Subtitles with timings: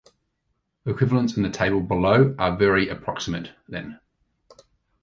[0.83, 3.99] Equivalents in the table below are very approximate, then.